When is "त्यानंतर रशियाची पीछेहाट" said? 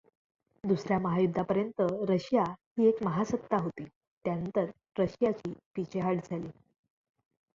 4.25-6.15